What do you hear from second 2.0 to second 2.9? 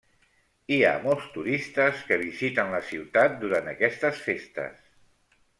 que visiten la